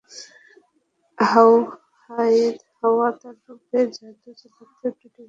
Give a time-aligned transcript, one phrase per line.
[1.19, 5.19] ইউহাওয়া তার রূপের যাদু চালাতেও ত্রুটি করেনি।